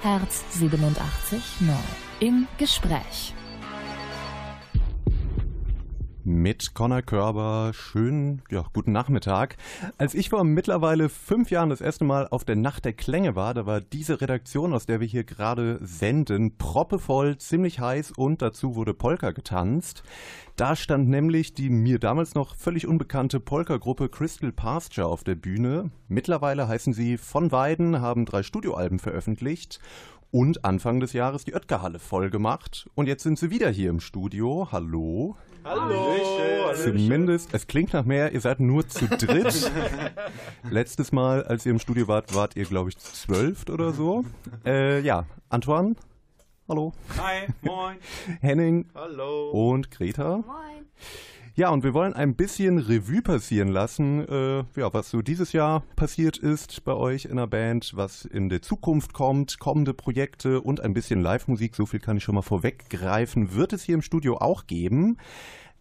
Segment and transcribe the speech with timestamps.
[0.00, 1.74] Herz 87 neu.
[2.20, 3.34] Im Gespräch.
[6.30, 7.72] Mit Connor Körber.
[7.72, 9.56] Schönen, ja, guten Nachmittag.
[9.96, 13.54] Als ich vor mittlerweile fünf Jahren das erste Mal auf der Nacht der Klänge war,
[13.54, 18.74] da war diese Redaktion, aus der wir hier gerade senden, proppevoll, ziemlich heiß und dazu
[18.74, 20.02] wurde Polka getanzt.
[20.56, 25.90] Da stand nämlich die mir damals noch völlig unbekannte Polka-Gruppe Crystal Pasture auf der Bühne.
[26.08, 29.80] Mittlerweile heißen sie von Weiden, haben drei Studioalben veröffentlicht
[30.30, 32.90] und Anfang des Jahres die Oetker-Halle voll gemacht.
[32.94, 34.68] Und jetzt sind sie wieder hier im Studio.
[34.70, 35.36] Hallo.
[35.64, 36.16] Hallo.
[36.74, 39.70] Zumindest, es klingt nach mehr, ihr seid nur zu dritt.
[40.70, 44.24] Letztes Mal, als ihr im Studio wart, wart ihr, glaube ich, zwölf oder so.
[44.64, 45.94] Äh, ja, Antoine.
[46.68, 46.92] Hallo.
[47.16, 47.96] Hi, moin.
[48.40, 48.86] Henning.
[48.94, 49.50] Hallo.
[49.50, 50.38] Und Greta.
[50.38, 50.86] Moin.
[51.58, 55.82] Ja, und wir wollen ein bisschen Revue passieren lassen, äh, ja, was so dieses Jahr
[55.96, 60.80] passiert ist bei euch in der Band, was in der Zukunft kommt, kommende Projekte und
[60.80, 61.74] ein bisschen Live-Musik.
[61.74, 63.56] So viel kann ich schon mal vorweggreifen.
[63.56, 65.16] Wird es hier im Studio auch geben.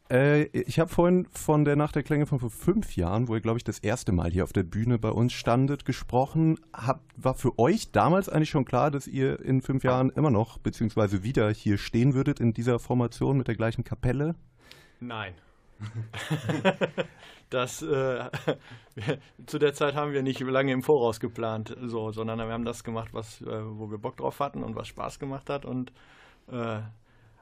[0.09, 3.41] Äh, ich habe vorhin von der Nacht der Klänge von vor fünf Jahren, wo ihr,
[3.41, 6.57] glaube ich, das erste Mal hier auf der Bühne bei uns standet, gesprochen.
[6.73, 10.57] Hab, war für euch damals eigentlich schon klar, dass ihr in fünf Jahren immer noch,
[10.57, 14.33] beziehungsweise wieder hier stehen würdet in dieser Formation mit der gleichen Kapelle?
[14.99, 15.35] Nein.
[17.49, 18.25] das äh,
[19.45, 22.83] zu der Zeit haben wir nicht lange im Voraus geplant, so, sondern wir haben das
[22.83, 25.65] gemacht, was, äh, wo wir Bock drauf hatten und was Spaß gemacht hat.
[25.65, 25.91] Und
[26.51, 26.79] äh,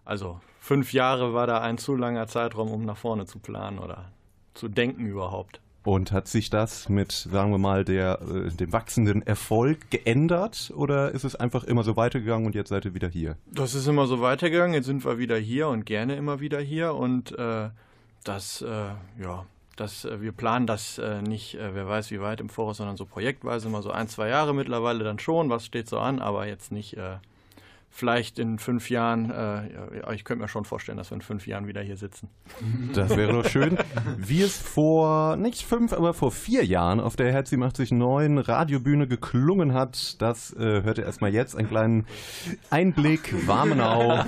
[0.03, 4.11] also fünf Jahre war da ein zu langer Zeitraum, um nach vorne zu planen oder
[4.53, 5.61] zu denken überhaupt.
[5.83, 11.11] Und hat sich das mit, sagen wir mal, der, äh, dem wachsenden Erfolg geändert oder
[11.11, 13.37] ist es einfach immer so weitergegangen und jetzt seid ihr wieder hier?
[13.45, 14.73] Das ist immer so weitergegangen.
[14.73, 17.69] Jetzt sind wir wieder hier und gerne immer wieder hier und äh,
[18.25, 19.45] das, äh, ja,
[19.75, 22.97] das, äh, wir planen das äh, nicht, äh, wer weiß wie weit im Voraus, sondern
[22.97, 25.49] so projektweise immer so ein, zwei Jahre mittlerweile dann schon.
[25.49, 26.97] Was steht so an, aber jetzt nicht
[27.95, 31.65] vielleicht in fünf Jahren, äh, ich könnte mir schon vorstellen, dass wir in fünf Jahren
[31.65, 32.27] wieder hier sitzen.
[32.93, 33.77] Das wäre doch schön.
[34.17, 39.73] Wie es vor, nicht fünf, aber vor vier Jahren auf der Herz 87.9 Radiobühne geklungen
[39.73, 42.05] hat, das äh, hört ihr erstmal jetzt, einen kleinen
[42.69, 44.23] Einblick, Warmenau.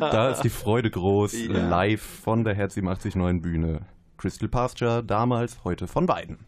[0.00, 1.68] Da ist die Freude groß, Ja.
[1.68, 3.80] live von der Herz 87.9 Bühne.
[4.16, 6.38] Crystal Pasture, damals, heute von beiden.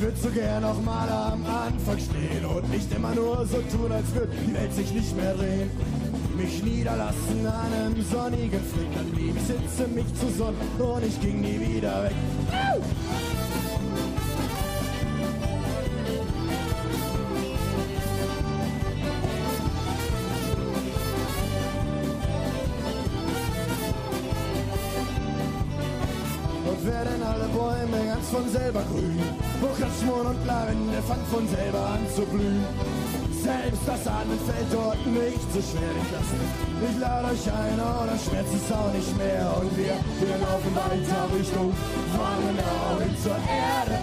[0.00, 3.92] Ich würde so gern noch mal am Anfang stehen und nicht immer nur so tun,
[3.92, 5.70] als würde die Welt sich nicht mehr drehen.
[6.38, 11.20] Mich niederlassen an einem sonnigen Fleck, dann blieb ich sitze, mich zu sonnen und ich
[11.20, 12.14] ging nie wieder weg.
[12.48, 13.49] Und
[26.86, 29.20] werden alle Bäume ganz von selber grün.
[29.60, 32.64] Wo Kaschmon und Lavende fangen von selber an zu blühen.
[33.42, 35.92] Selbst das Atmen fällt dort nicht so schwer.
[36.02, 36.36] Ich lasse
[36.88, 39.44] ich lade euch ein, oh, das schmerzt es auch nicht mehr.
[39.60, 41.72] Und wir, wir laufen weiter Richtung
[42.16, 43.98] Warmenau hin zur Erde.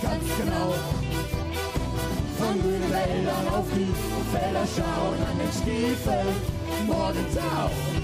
[0.00, 0.74] Ganz genau.
[2.38, 3.92] Von grünen Wäldern auf die
[4.32, 6.32] Felder schauen an den Stiefeln.
[6.86, 7.70] Morgentau.
[7.94, 8.01] Ich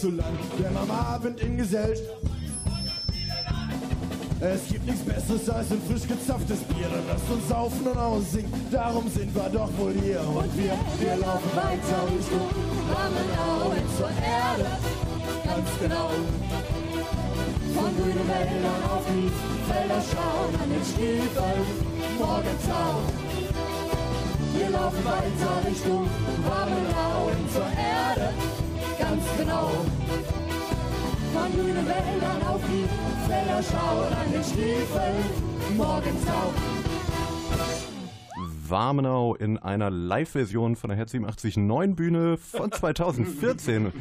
[0.00, 2.08] allzu lang, denn am Abend in Gesellschaft.
[4.40, 8.50] Es gibt nichts Besseres als ein frisch gezapftes Bier, dann lasst uns saufen und aussingen,
[8.70, 10.20] darum sind wir doch wohl hier.
[10.20, 12.48] Und wir, wir laufen weiter Richtung
[12.88, 14.66] Warmenau hin zur Erde,
[15.44, 16.10] ganz genau.
[17.74, 19.30] Von grünen Wäldern auf die
[19.70, 21.62] Felder schauen, an den Stiefeln,
[22.18, 23.02] Morgentau.
[24.56, 26.08] Wir laufen weiter Richtung
[26.48, 28.32] Warmenau hin zur Erde,
[29.00, 29.70] ganz genau.
[31.32, 32.84] Von grünen Wäldern auf die
[33.26, 36.52] Felder schauen, an den Stiefeln, Morgentau.
[38.68, 43.92] Warmenau in einer Live-Version von der Herz 87 9 Bühne von 2014.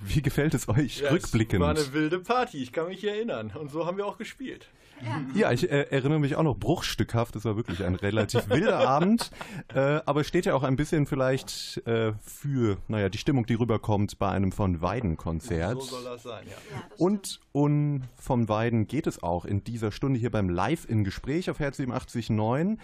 [0.00, 1.62] Wie gefällt es euch Ja, rückblickend?
[1.62, 3.52] Es war eine wilde Party, ich kann mich erinnern.
[3.58, 4.68] Und so haben wir auch gespielt.
[5.34, 7.36] Ja, ich äh, erinnere mich auch noch bruchstückhaft.
[7.36, 9.30] Es war wirklich ein relativ wilder Abend.
[9.74, 14.18] Äh, aber steht ja auch ein bisschen vielleicht äh, für, naja, die Stimmung, die rüberkommt
[14.18, 15.82] bei einem von Weiden-Konzert.
[15.82, 16.56] So soll das sein, ja.
[16.96, 21.50] Und, und von Weiden geht es auch in dieser Stunde hier beim Live in Gespräch
[21.50, 22.78] auf Herz 87.9.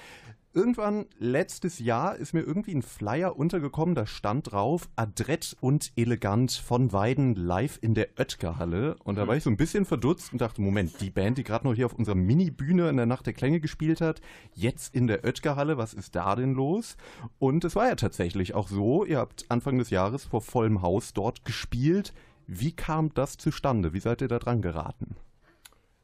[0.53, 6.51] Irgendwann letztes Jahr ist mir irgendwie ein Flyer untergekommen, da stand drauf adrett und elegant
[6.51, 8.97] von Weiden live in der Oetker-Halle.
[9.05, 11.69] Und da war ich so ein bisschen verdutzt und dachte, Moment, die Band, die gerade
[11.69, 14.21] noch hier auf unserer Mini-Bühne in der Nacht der Klänge gespielt hat,
[14.53, 16.97] jetzt in der Oetker-Halle, was ist da denn los?
[17.39, 21.13] Und es war ja tatsächlich auch so, ihr habt Anfang des Jahres vor vollem Haus
[21.13, 22.13] dort gespielt.
[22.49, 23.93] Wie kam das zustande?
[23.93, 25.15] Wie seid ihr da dran geraten?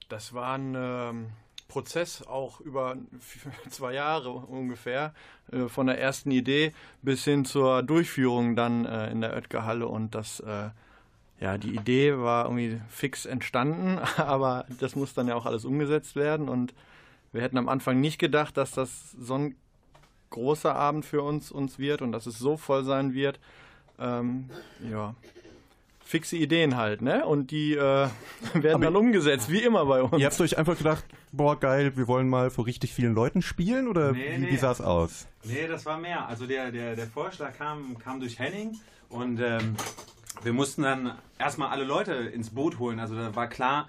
[0.08, 1.26] Das war ein ähm,
[1.68, 2.96] Prozess auch über
[3.70, 5.14] zwei Jahre ungefähr,
[5.52, 6.72] äh, von der ersten Idee
[7.02, 9.86] bis hin zur Durchführung dann äh, in der Oetker-Halle.
[9.86, 10.70] Und das, äh,
[11.40, 16.16] ja, die Idee war irgendwie fix entstanden, aber das muss dann ja auch alles umgesetzt
[16.16, 16.48] werden.
[16.48, 16.74] Und
[17.32, 19.56] wir hätten am Anfang nicht gedacht, dass das so ein
[20.30, 23.38] großer Abend für uns, uns wird und dass es so voll sein wird.
[23.98, 24.50] Ähm,
[24.90, 25.14] ja,
[26.06, 27.26] fixe Ideen halt, ne?
[27.26, 27.78] Und die äh,
[28.54, 30.18] werden Aber- dann umgesetzt, wie immer bei uns.
[30.18, 33.88] Ihr habt euch einfach gedacht, boah, geil, wir wollen mal vor richtig vielen Leuten spielen
[33.88, 34.50] oder Nee, wie, nee.
[34.52, 35.26] wie sah es aus?
[35.44, 36.26] Nee, das war mehr.
[36.28, 38.76] Also der, der, der Vorschlag kam, kam durch Henning
[39.08, 39.74] und ähm,
[40.44, 43.00] wir mussten dann erstmal alle Leute ins Boot holen.
[43.00, 43.88] Also da war klar,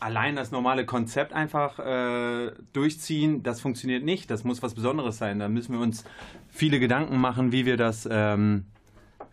[0.00, 4.30] allein das normale Konzept einfach äh, durchziehen, das funktioniert nicht.
[4.30, 5.38] Das muss was Besonderes sein.
[5.38, 6.04] Da müssen wir uns
[6.48, 8.64] viele Gedanken machen, wie wir das ähm,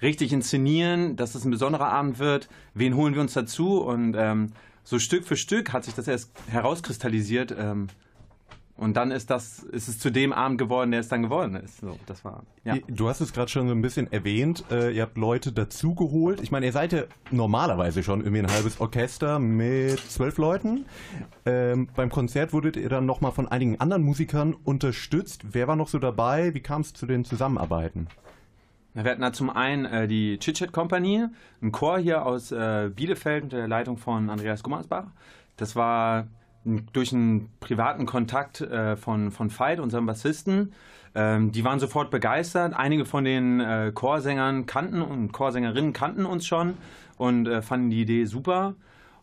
[0.02, 2.50] richtig inszenieren, dass es ein besonderer Abend wird.
[2.74, 3.82] Wen holen wir uns dazu?
[3.82, 4.48] Und ähm,
[4.84, 7.56] so Stück für Stück hat sich das erst herauskristallisiert.
[7.58, 7.88] Ähm,
[8.78, 11.80] und dann ist das, ist es zu dem Abend geworden, der es dann geworden ist.
[11.80, 12.44] So, das war.
[12.64, 12.76] Ja.
[12.88, 16.42] Du hast es gerade schon so ein bisschen erwähnt, äh, ihr habt Leute dazugeholt.
[16.42, 20.86] Ich meine, ihr seid ja normalerweise schon irgendwie ein halbes Orchester mit zwölf Leuten.
[21.46, 25.42] Ähm, beim Konzert wurdet ihr dann nochmal von einigen anderen Musikern unterstützt.
[25.54, 26.54] Wer war noch so dabei?
[26.54, 28.08] Wie kam es zu den Zusammenarbeiten?
[29.04, 31.26] Wir hatten da zum einen äh, die Chit-Chat Company,
[31.62, 35.06] ein Chor hier aus äh, Bielefeld unter der Leitung von Andreas Gummersbach.
[35.56, 36.28] Das war
[36.94, 40.74] durch einen privaten Kontakt äh, von, von Veit, unserem Bassisten.
[41.14, 42.74] Ähm, die waren sofort begeistert.
[42.76, 46.74] Einige von den äh, Chorsängern kannten und Chorsängerinnen kannten uns schon
[47.18, 48.74] und äh, fanden die Idee super.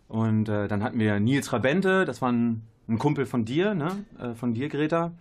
[0.07, 4.05] Und äh, dann hatten wir Nils Rabente, das war ein, ein Kumpel von dir, ne?
[4.21, 5.13] äh, von dir, Greta.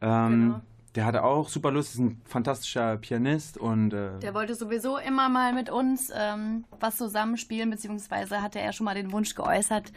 [0.00, 0.60] Ähm, Genau.
[0.94, 5.28] Der hatte auch super Lust, ist ein fantastischer Pianist und äh, Der wollte sowieso immer
[5.28, 9.92] mal mit uns ähm, was zusammenspielen, beziehungsweise hatte er schon mal den Wunsch geäußert,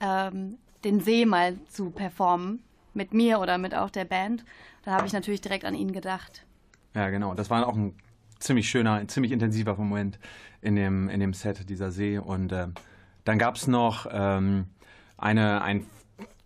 [0.00, 2.62] ähm, den See mal zu performen.
[2.94, 4.44] Mit mir oder mit auch der Band.
[4.82, 6.46] Da habe ich natürlich direkt an ihn gedacht.
[6.94, 7.94] ja genau, das war auch ein
[8.40, 10.18] ziemlich schöner, ein ziemlich intensiver Moment
[10.62, 12.18] in dem, in dem Set, dieser See.
[12.18, 12.68] Und äh,
[13.24, 14.66] dann gab es noch ähm,
[15.16, 15.86] eine, ein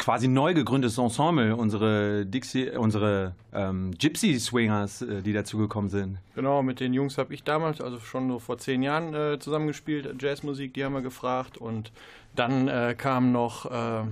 [0.03, 6.19] quasi neu gegründetes Ensemble, unsere Dixie, unsere ähm, Gypsy Swingers, äh, die dazugekommen sind.
[6.35, 10.21] Genau, mit den Jungs habe ich damals, also schon so vor zehn Jahren äh, zusammengespielt,
[10.21, 11.93] Jazzmusik, die haben wir gefragt und
[12.35, 14.05] dann äh, kam noch äh,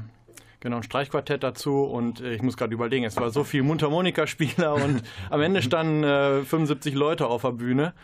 [0.60, 4.74] genau ein Streichquartett dazu und äh, ich muss gerade überlegen, es war so viel Mundharmonikaspieler
[4.74, 7.94] und am Ende standen äh, 75 Leute auf der Bühne.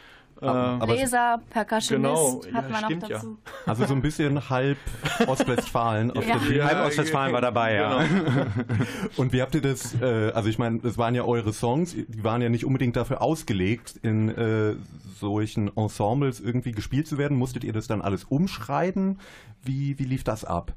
[0.40, 3.16] Äh, Aber Bläser, Percussionist Genau, hat ja, man noch stimmt ja.
[3.16, 3.38] dazu.
[3.64, 4.76] Also so ein bisschen halb
[5.26, 6.34] Ostwestfalen auf Ja.
[6.34, 6.58] der Bühne.
[6.58, 8.02] Ja, Halb Ostwestfalen war dabei, ja.
[8.02, 8.46] genau.
[9.16, 12.24] Und wie habt ihr das, äh, also ich meine, das waren ja eure Songs, die
[12.24, 14.74] waren ja nicht unbedingt dafür ausgelegt, in äh,
[15.18, 17.36] solchen Ensembles irgendwie gespielt zu werden.
[17.38, 19.18] Musstet ihr das dann alles umschreiben?
[19.62, 20.72] Wie, wie lief das ab?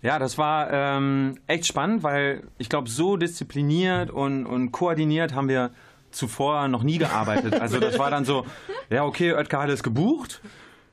[0.00, 5.48] Ja, das war ähm, echt spannend, weil ich glaube, so diszipliniert und, und koordiniert haben
[5.48, 5.72] wir
[6.18, 7.60] zuvor noch nie gearbeitet.
[7.60, 8.44] Also das war dann so,
[8.90, 10.40] ja okay, Oetker hat es gebucht,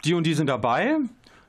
[0.05, 0.97] die und die sind dabei.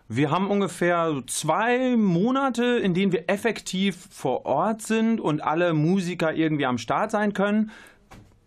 [0.08, 6.32] Wir haben ungefähr zwei Monate, in denen wir effektiv vor Ort sind und alle Musiker
[6.32, 7.70] irgendwie am Start sein können.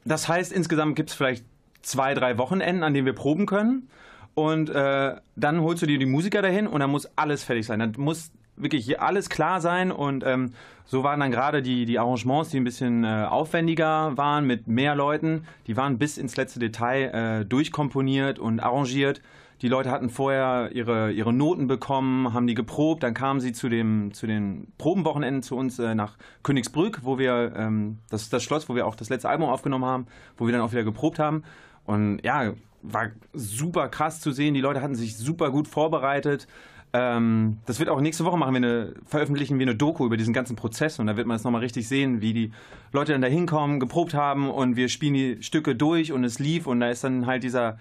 [0.06, 1.46] Das heißt, insgesamt gibt es vielleicht
[1.82, 3.90] zwei, drei Wochenenden, an denen wir proben können.
[4.34, 7.80] Und äh, dann holst du dir die Musiker dahin und dann muss alles fertig sein.
[7.80, 9.92] Dann muss wirklich alles klar sein.
[9.92, 10.54] Und ähm,
[10.86, 14.96] so waren dann gerade die, die Arrangements, die ein bisschen äh, aufwendiger waren, mit mehr
[14.96, 19.22] Leuten, die waren bis ins letzte Detail äh, durchkomponiert und arrangiert.
[19.62, 23.68] Die Leute hatten vorher ihre, ihre Noten bekommen, haben die geprobt, dann kamen sie zu,
[23.68, 28.42] dem, zu den Probenwochenenden zu uns äh, nach Königsbrück, wo wir, ähm, das ist das
[28.42, 31.20] Schloss, wo wir auch das letzte Album aufgenommen haben, wo wir dann auch wieder geprobt
[31.20, 31.44] haben.
[31.84, 34.54] Und ja, war super krass zu sehen.
[34.54, 36.48] Die Leute hatten sich super gut vorbereitet.
[36.91, 40.34] Ähm, das wird auch nächste Woche machen wir eine, veröffentlichen wir eine Doku über diesen
[40.34, 42.51] ganzen Prozess und da wird man es nochmal richtig sehen, wie die
[42.91, 46.65] Leute dann da hinkommen, geprobt haben und wir spielen die Stücke durch und es lief
[46.65, 47.77] und da ist dann halt dieser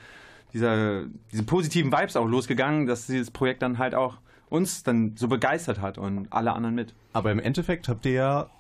[0.53, 5.29] dieser, diese positiven Vibes auch losgegangen, dass dieses Projekt dann halt auch uns dann so
[5.29, 6.95] begeistert hat und alle anderen mit.
[7.13, 8.51] Aber im Endeffekt habt ihr ja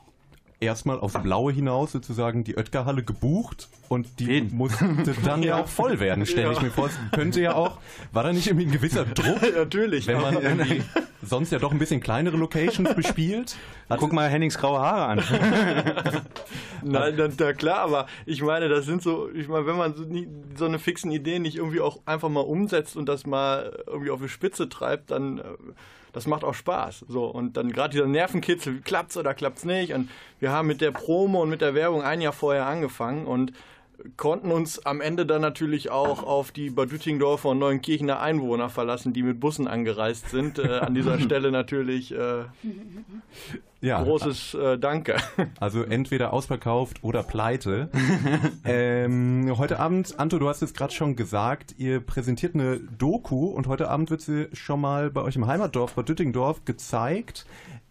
[0.60, 4.54] erstmal aufs Blaue hinaus sozusagen die Oetker-Halle gebucht und die Wen?
[4.54, 4.86] musste
[5.24, 5.60] dann ja.
[5.62, 6.86] auch voll werden, stelle ich mir vor.
[6.86, 7.78] Es könnte ja auch,
[8.12, 10.06] war da nicht irgendwie ein gewisser Druck, Natürlich.
[10.06, 10.82] wenn man irgendwie
[11.22, 13.56] sonst ja doch ein bisschen kleinere Locations bespielt?
[13.88, 15.18] Hat- Guck mal Hennings graue Haare an.
[16.82, 20.04] Nein, na, na klar, aber ich meine, das sind so, ich meine, wenn man so,
[20.04, 24.10] nie, so eine fixen Idee nicht irgendwie auch einfach mal umsetzt und das mal irgendwie
[24.10, 25.42] auf die Spitze treibt, dann äh,
[26.12, 27.04] das macht auch Spaß.
[27.08, 29.92] So und dann gerade dieser Nervenkitzel, klappt's oder klappt's nicht?
[29.92, 30.10] Und
[30.40, 33.52] wir haben mit der Promo und mit der Werbung ein Jahr vorher angefangen und
[34.16, 39.12] konnten uns am Ende dann natürlich auch auf die Bad Düttingdorfer und Neuenkirchener Einwohner verlassen,
[39.12, 40.58] die mit Bussen angereist sind.
[40.58, 42.44] Äh, an dieser Stelle natürlich äh,
[43.80, 45.16] ja, großes äh, Danke.
[45.60, 47.90] Also entweder ausverkauft oder pleite.
[48.64, 53.68] ähm, heute Abend, Anto, du hast es gerade schon gesagt, ihr präsentiert eine Doku und
[53.68, 57.46] heute Abend wird sie schon mal bei euch im Heimatdorf, Bad Düttingdorf, gezeigt.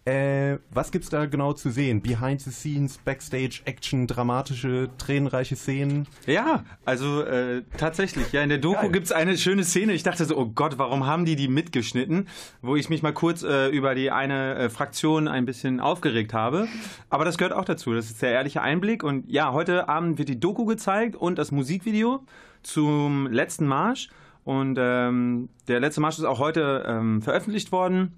[0.08, 2.00] Äh, was gibt's da genau zu sehen?
[2.00, 6.06] Behind the scenes, Backstage, Action, dramatische, tränenreiche Szenen.
[6.24, 8.32] Ja, also äh, tatsächlich.
[8.32, 8.92] Ja, in der Doku Geil.
[8.92, 9.92] gibt's eine schöne Szene.
[9.92, 12.26] Ich dachte so, oh Gott, warum haben die die mitgeschnitten?
[12.62, 16.68] Wo ich mich mal kurz äh, über die eine äh, Fraktion ein bisschen aufgeregt habe.
[17.10, 17.92] Aber das gehört auch dazu.
[17.92, 19.02] Das ist der ehrliche Einblick.
[19.02, 22.24] Und ja, heute Abend wird die Doku gezeigt und das Musikvideo
[22.62, 24.08] zum letzten Marsch.
[24.44, 28.14] Und ähm, der letzte Marsch ist auch heute ähm, veröffentlicht worden.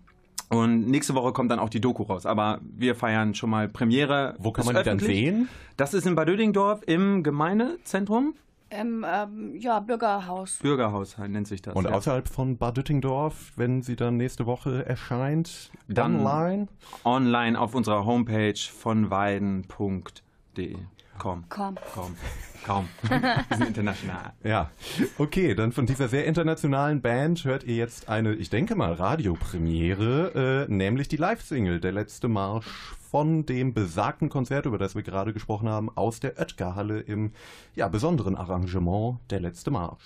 [0.51, 2.27] Und nächste Woche kommt dann auch die Doku raus.
[2.27, 4.35] Aber wir feiern schon mal Premiere.
[4.39, 5.49] Wo kann man die dann sehen?
[5.77, 8.35] Das ist in Bad Dödingdorf im Gemeindezentrum.
[8.69, 10.59] Im ähm, ja, Bürgerhaus.
[10.61, 11.75] Bürgerhaus nennt sich das.
[11.75, 11.93] Und ja.
[11.93, 16.69] außerhalb von Bad Düttingdorf, wenn sie dann nächste Woche erscheint, Dann- online.
[17.05, 20.77] online auf unserer Homepage von weiden.de.
[21.21, 21.77] Komm, Komm.
[21.95, 22.17] komm,
[22.65, 22.89] komm.
[23.11, 24.33] Wir sind international.
[24.43, 24.71] Ja,
[25.19, 30.67] okay, dann von dieser sehr internationalen Band hört ihr jetzt eine, ich denke mal, Radiopremiere,
[30.67, 35.35] äh, nämlich die Live-Single, der letzte Marsch von dem besagten Konzert, über das wir gerade
[35.35, 37.33] gesprochen haben, aus der Oetker-Halle im
[37.75, 40.03] ja, besonderen Arrangement, der letzte Marsch.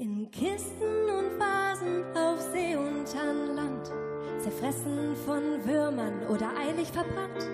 [0.00, 3.92] In Kisten und Vasen auf See und an Land,
[4.42, 7.46] zerfressen von Würmern oder eilig verbrannt.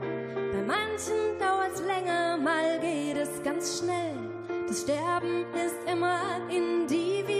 [0.00, 4.14] Bei manchen dauert's länger, mal geht es ganz schnell.
[4.68, 7.37] Das Sterben ist immer individuell.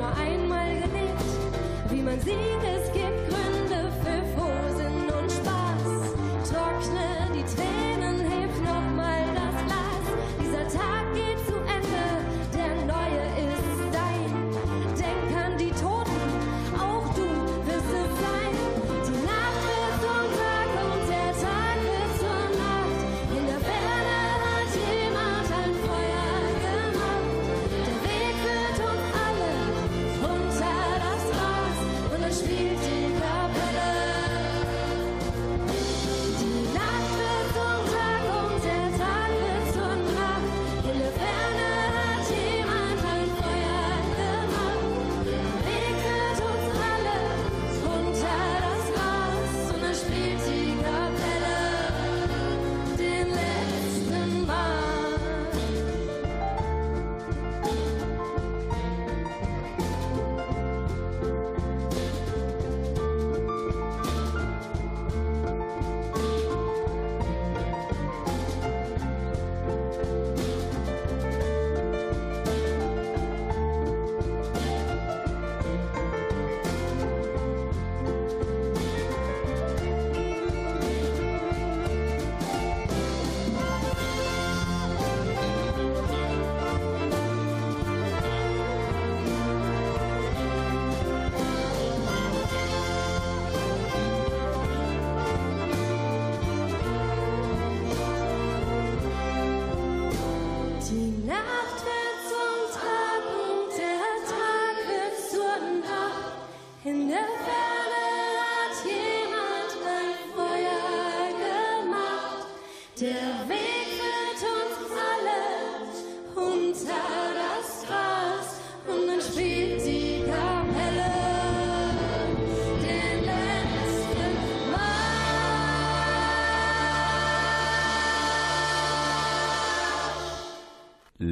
[0.00, 1.30] Nur einmal gelebt.
[1.90, 3.19] Wie man sieht, es gibt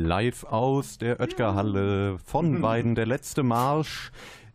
[0.08, 4.10] Live aus der Oetker-Halle von beiden der letzte Marsch.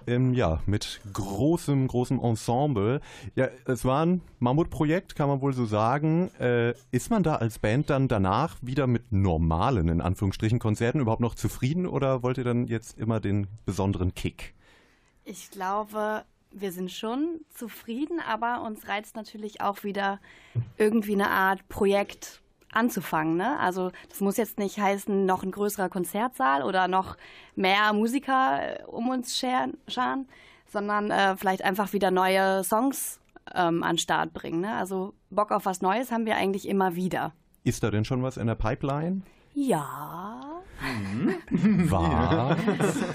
[0.07, 3.01] Ähm, ja, mit großem, großem Ensemble.
[3.35, 6.31] Ja, es war ein Mammutprojekt, kann man wohl so sagen.
[6.39, 11.21] Äh, ist man da als Band dann danach wieder mit normalen, in Anführungsstrichen, Konzerten überhaupt
[11.21, 14.55] noch zufrieden oder wollt ihr dann jetzt immer den besonderen Kick?
[15.23, 20.19] Ich glaube, wir sind schon zufrieden, aber uns reizt natürlich auch wieder
[20.77, 22.42] irgendwie eine Art Projekt
[22.75, 23.37] anzufangen.
[23.37, 23.59] Ne?
[23.59, 27.17] Also das muss jetzt nicht heißen, noch ein größerer Konzertsaal oder noch
[27.55, 30.27] mehr Musiker äh, um uns scheren, scharen,
[30.67, 33.19] sondern äh, vielleicht einfach wieder neue Songs
[33.53, 34.61] ähm, an den Start bringen.
[34.61, 34.75] Ne?
[34.75, 37.33] Also Bock auf was Neues haben wir eigentlich immer wieder.
[37.63, 39.21] Ist da denn schon was in der Pipeline?
[39.55, 40.41] Ja,
[41.89, 42.57] War?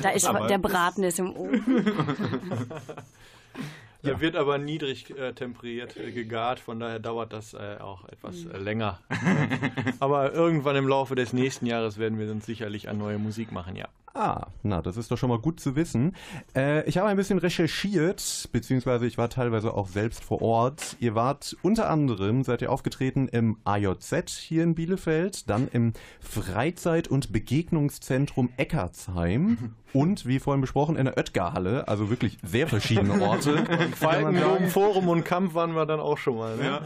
[0.03, 1.85] da ist der Braten ist im Ofen.
[4.05, 8.45] Der wird aber niedrig äh, temperiert äh, gegart, von daher dauert das äh, auch etwas
[8.47, 9.01] äh, länger.
[10.01, 13.75] aber irgendwann im Laufe des nächsten Jahres werden wir uns sicherlich an neue Musik machen,
[13.75, 13.89] ja.
[14.15, 16.17] Ah, na, das ist doch schon mal gut zu wissen.
[16.57, 20.97] Äh, ich habe ein bisschen recherchiert, beziehungsweise ich war teilweise auch selbst vor Ort.
[20.99, 27.09] Ihr wart unter anderem, seid ihr aufgetreten im AJZ hier in Bielefeld, dann im Freizeit-
[27.09, 33.65] und Begegnungszentrum Eckartsheim und, wie vorhin besprochen, in der Oetker-Halle, also wirklich sehr verschiedene Orte.
[33.97, 36.57] Falkenloben, Forum und Kampf waren wir dann auch schon mal.
[36.57, 36.81] Ne?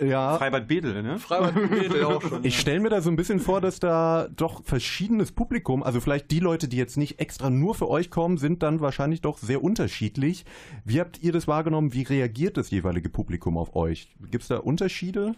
[0.00, 1.18] Ja, Freibad Bedel, ne?
[1.18, 2.44] Freibad Wedel auch schon.
[2.44, 6.30] Ich stelle mir da so ein bisschen vor, dass da doch verschiedenes Publikum, also vielleicht
[6.30, 9.62] die Leute, die jetzt nicht extra nur für euch kommen, sind dann wahrscheinlich doch sehr
[9.62, 10.44] unterschiedlich.
[10.84, 11.92] Wie habt ihr das wahrgenommen?
[11.92, 14.08] Wie reagiert das jeweilige Publikum auf euch?
[14.30, 15.34] Gibt es da Unterschiede?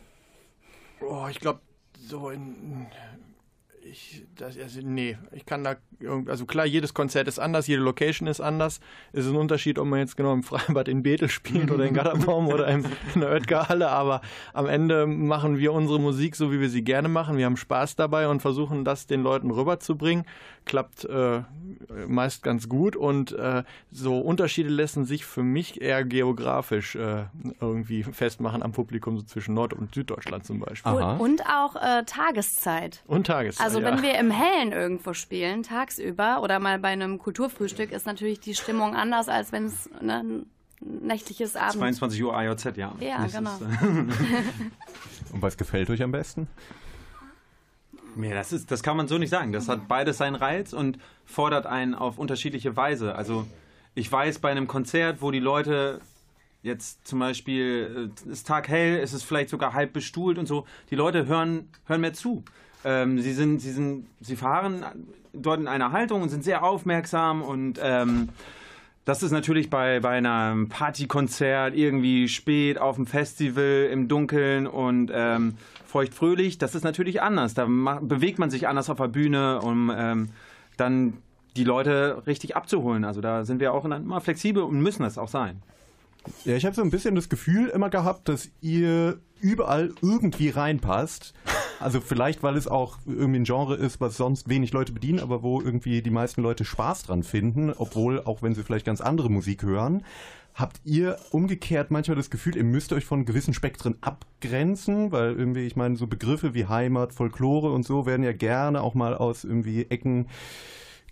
[1.01, 1.61] Oh, ich glaube,
[2.09, 2.87] so in.
[3.91, 5.77] Ich, das, also, nee, ich kann da.
[6.27, 8.81] Also klar, jedes Konzert ist anders, jede Location ist anders.
[9.13, 11.95] Es ist ein Unterschied, ob man jetzt genau im Freibad in Bethel spielt oder in
[11.95, 13.89] Gatterbaum oder im, in der Oetker-Halle.
[13.89, 14.21] Aber
[14.53, 17.39] am Ende machen wir unsere Musik so, wie wir sie gerne machen.
[17.39, 20.25] Wir haben Spaß dabei und versuchen, das den Leuten rüberzubringen.
[20.65, 21.43] Klappt äh,
[22.09, 22.97] meist ganz gut.
[22.97, 27.25] Und äh, so Unterschiede lassen sich für mich eher geografisch äh,
[27.61, 30.93] irgendwie festmachen am Publikum, so zwischen Nord- und Süddeutschland zum Beispiel.
[30.93, 31.13] Aha.
[31.13, 33.03] Und, und auch äh, Tageszeit.
[33.07, 33.65] Und Tageszeit.
[33.65, 33.87] Also ja.
[33.87, 38.55] wenn wir im Hellen irgendwo spielen, tagsüber oder mal bei einem Kulturfrühstück, ist natürlich die
[38.55, 40.47] Stimmung anders, als wenn es ne, ein
[40.81, 41.75] nächtliches Abend...
[41.75, 42.95] 22 Uhr AJZ, ja.
[43.01, 43.55] Ja, Das genau.
[43.55, 43.87] Ist, äh,
[45.33, 46.49] Und was gefällt euch am besten?
[48.21, 49.53] Ja, das, ist, das kann man so nicht sagen.
[49.53, 53.15] Das hat beides seinen Reiz und fordert einen auf unterschiedliche Weise.
[53.15, 53.47] Also
[53.95, 56.01] ich weiß bei einem Konzert, wo die Leute
[56.63, 60.67] jetzt zum Beispiel, äh, ist Tag hell, es ist vielleicht sogar halb bestuhlt und so,
[60.91, 62.45] die Leute hören, hören mehr zu.
[62.87, 64.85] Ähm, sie, sind, sie, sind, sie fahren
[65.33, 68.29] dort in einer Haltung und sind sehr aufmerksam und ähm,
[69.05, 75.13] das ist natürlich bei, bei einem Partykonzert irgendwie spät auf dem Festival im Dunkeln und
[75.15, 75.55] ähm,
[75.87, 76.59] feuchtfröhlich.
[76.59, 77.55] Das ist natürlich anders.
[77.55, 80.31] Da bewegt man sich anders auf der Bühne, um ähm,
[80.77, 81.15] dann
[81.57, 83.05] die Leute richtig abzuholen.
[83.05, 85.63] Also da sind wir auch immer flexibel und müssen es auch sein.
[86.45, 91.33] Ja, ich habe so ein bisschen das Gefühl immer gehabt, dass ihr überall irgendwie reinpasst.
[91.79, 95.43] Also vielleicht, weil es auch irgendwie ein Genre ist, was sonst wenig Leute bedienen, aber
[95.43, 99.31] wo irgendwie die meisten Leute Spaß dran finden, obwohl, auch wenn sie vielleicht ganz andere
[99.31, 100.03] Musik hören.
[100.55, 105.13] Habt ihr umgekehrt manchmal das Gefühl, ihr müsst euch von gewissen Spektren abgrenzen?
[105.13, 108.95] Weil irgendwie, ich meine, so Begriffe wie Heimat, Folklore und so werden ja gerne auch
[108.95, 110.29] mal aus irgendwie Ecken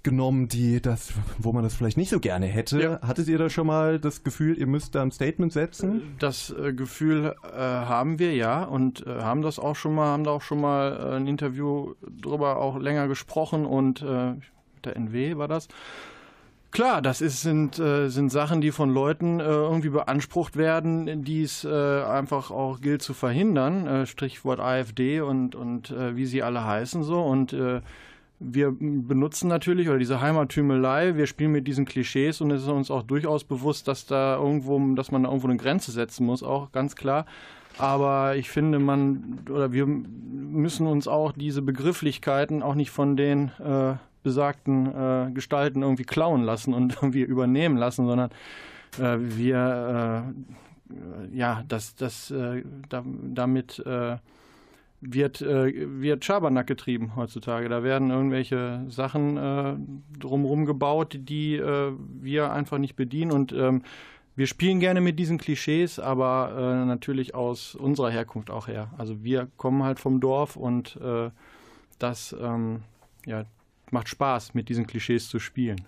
[0.05, 2.81] genommen, die das, wo man das vielleicht nicht so gerne hätte.
[2.81, 3.01] Ja.
[3.01, 6.15] Hattet ihr da schon mal das Gefühl, ihr müsst da ein Statement setzen?
[6.19, 10.25] Das äh, Gefühl äh, haben wir ja und äh, haben das auch schon mal, haben
[10.25, 14.97] da auch schon mal äh, ein Interview drüber auch länger gesprochen und äh, mit der
[14.97, 15.69] NW war das.
[16.71, 21.43] Klar, das ist, sind, äh, sind Sachen, die von Leuten äh, irgendwie beansprucht werden, die
[21.43, 23.87] es äh, einfach auch gilt zu verhindern.
[23.87, 27.23] Äh, Strichwort AfD und, und äh, wie sie alle heißen so.
[27.23, 27.81] Und äh,
[28.53, 32.91] wir benutzen natürlich, oder diese Heimattümelei, wir spielen mit diesen Klischees und es ist uns
[32.91, 36.73] auch durchaus bewusst, dass da irgendwo, dass man da irgendwo eine Grenze setzen muss, auch
[36.73, 37.27] ganz klar.
[37.79, 43.51] Aber ich finde, man oder wir müssen uns auch diese Begrifflichkeiten auch nicht von den
[43.59, 48.31] äh, besagten äh, Gestalten irgendwie klauen lassen und irgendwie übernehmen lassen, sondern
[48.99, 54.17] äh, wir äh, ja, das, das äh, da, damit äh,
[55.13, 57.69] wird, äh, wird Schabernack getrieben heutzutage.
[57.69, 59.77] Da werden irgendwelche Sachen äh,
[60.19, 63.33] drumherum gebaut, die äh, wir einfach nicht bedienen.
[63.33, 63.83] Und ähm,
[64.37, 68.93] wir spielen gerne mit diesen Klischees, aber äh, natürlich aus unserer Herkunft auch her.
[68.99, 71.31] Also wir kommen halt vom Dorf und äh,
[71.99, 72.83] das, ähm,
[73.27, 73.45] ja,
[73.91, 75.81] macht Spaß, mit diesen Klischees zu spielen.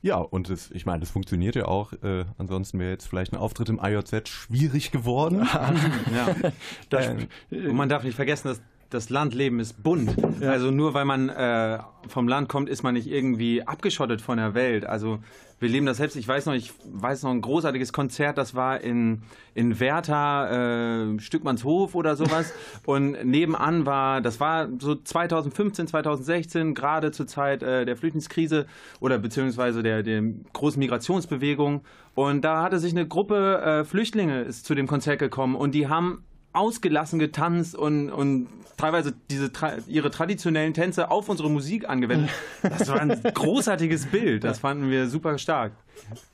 [0.00, 1.92] Ja, und es, ich meine, das funktioniert ja auch.
[2.02, 5.38] Äh, ansonsten wäre jetzt vielleicht ein Auftritt im IOZ schwierig geworden.
[6.14, 6.34] ja.
[6.88, 7.08] Das,
[7.50, 10.16] und man darf nicht vergessen, dass das Landleben ist bunt.
[10.40, 10.50] Ja.
[10.50, 14.54] Also nur weil man äh, vom Land kommt, ist man nicht irgendwie abgeschottet von der
[14.54, 14.86] Welt.
[14.86, 15.18] Also
[15.60, 16.16] wir leben das selbst.
[16.16, 19.22] Ich weiß noch, ich weiß noch ein großartiges Konzert, das war in,
[19.54, 22.52] in Werther, äh, Stückmannshof oder sowas.
[22.86, 28.66] Und nebenan war, das war so 2015, 2016, gerade zur Zeit äh, der Flüchtlingskrise
[29.00, 30.22] oder beziehungsweise der, der
[30.52, 31.82] großen Migrationsbewegung.
[32.14, 36.24] Und da hatte sich eine Gruppe äh, Flüchtlinge zu dem Konzert gekommen und die haben
[36.52, 39.50] ausgelassen getanzt und, und teilweise diese
[39.86, 42.30] ihre traditionellen Tänze auf unsere Musik angewendet.
[42.62, 44.44] Das war ein großartiges Bild.
[44.44, 45.72] Das fanden wir super stark.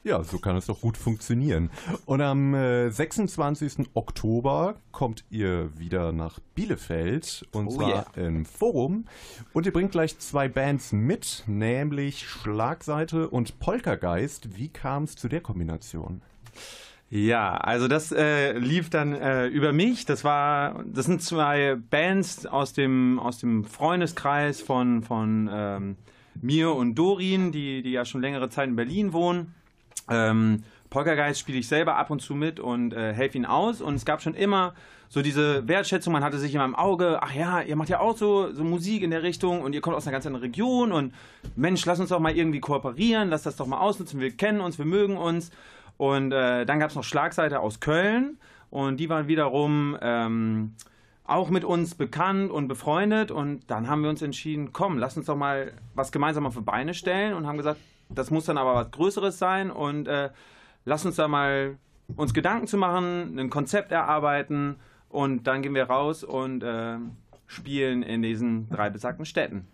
[0.02, 1.70] Ja, so kann es doch gut funktionieren.
[2.06, 3.88] Und am äh, 26.
[3.94, 8.06] Oktober kommt ihr wieder nach Bielefeld und oh zwar yeah.
[8.14, 9.06] im Forum.
[9.52, 14.56] Und ihr bringt gleich zwei Bands mit, nämlich Schlagseite und Poltergeist.
[14.56, 16.22] Wie kam es zu der Kombination?
[17.14, 20.04] Ja, also das äh, lief dann äh, über mich.
[20.04, 25.96] Das war, das sind zwei Bands aus dem aus dem Freundeskreis von von ähm,
[26.42, 29.54] mir und Dorin, die die ja schon längere Zeit in Berlin wohnen.
[30.10, 33.80] Ähm, Poltergeist spiele ich selber ab und zu mit und äh, helfe ihnen aus.
[33.80, 34.74] Und es gab schon immer
[35.08, 36.12] so diese Wertschätzung.
[36.12, 39.04] Man hatte sich in meinem Auge, ach ja, ihr macht ja auch so, so Musik
[39.04, 41.14] in der Richtung und ihr kommt aus einer ganz anderen Region und
[41.54, 44.18] Mensch, lass uns doch mal irgendwie kooperieren, lass das doch mal ausnutzen.
[44.18, 45.52] Wir kennen uns, wir mögen uns.
[45.96, 48.38] Und äh, dann gab es noch Schlagseite aus Köln
[48.70, 50.74] und die waren wiederum ähm,
[51.24, 53.30] auch mit uns bekannt und befreundet.
[53.30, 56.60] Und dann haben wir uns entschieden, komm, lass uns doch mal was gemeinsam auf die
[56.60, 60.30] Beine stellen und haben gesagt, das muss dann aber was Größeres sein und äh,
[60.84, 61.78] lass uns da mal
[62.16, 64.76] uns Gedanken zu machen, ein Konzept erarbeiten
[65.08, 66.96] und dann gehen wir raus und äh,
[67.46, 69.66] spielen in diesen drei besagten Städten.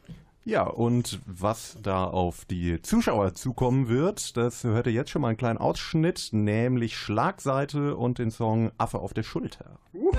[0.44, 5.28] Ja, und was da auf die Zuschauer zukommen wird, das hört ihr jetzt schon mal
[5.28, 9.78] einen kleinen Ausschnitt, nämlich Schlagseite und den Song Affe auf der Schulter.
[9.92, 10.16] Wuhu.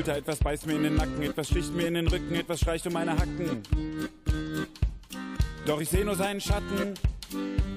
[0.00, 2.86] Schulter, etwas beißt mir in den Nacken, etwas sticht mir in den Rücken, etwas streicht
[2.86, 3.62] um meine Hacken.
[5.66, 6.94] Doch ich sehe nur seinen Schatten.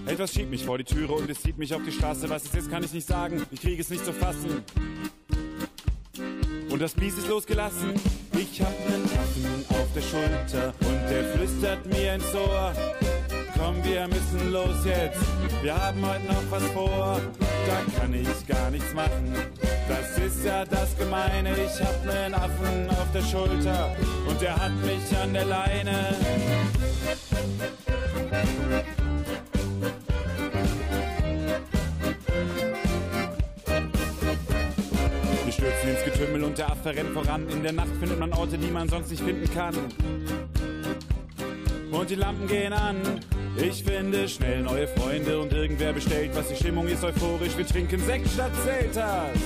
[0.06, 2.30] Etwas schiebt mich vor die Türe und es zieht mich auf die Straße.
[2.30, 3.46] Was es ist, kann ich nicht sagen.
[3.52, 4.64] Ich kriege es nicht zu fassen.
[6.70, 7.94] Und das Biest ist losgelassen.
[8.32, 12.74] Ich hab nen Affen auf der Schulter und der flüstert mir ins Ohr.
[13.64, 15.22] Komm, wir müssen los jetzt.
[15.62, 17.22] Wir haben heute noch was vor.
[17.40, 19.34] Da kann ich gar nichts machen.
[19.88, 23.96] Das ist ja das Gemeine, ich hab nen Affen auf der Schulter
[24.28, 26.16] und der hat mich an der Leine.
[35.46, 37.48] Wir stürzen ins Getümmel und der Affe rennt voran.
[37.48, 39.76] In der Nacht findet man Orte, die man sonst nicht finden kann.
[41.92, 43.22] Und die Lampen gehen an.
[43.56, 46.48] Ich finde schnell neue Freunde und irgendwer bestellt was.
[46.48, 47.56] Die Stimmung ist euphorisch.
[47.56, 49.38] Wir trinken Sekt statt Selters.